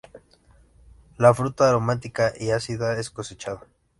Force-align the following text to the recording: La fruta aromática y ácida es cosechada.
La 1.19 1.31
fruta 1.35 1.69
aromática 1.69 2.33
y 2.35 2.49
ácida 2.49 2.97
es 2.99 3.11
cosechada. 3.11 3.67